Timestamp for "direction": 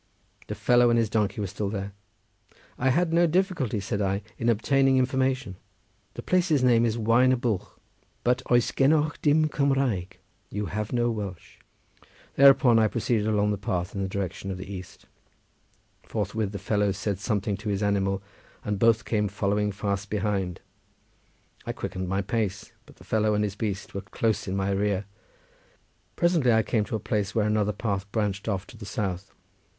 14.09-14.49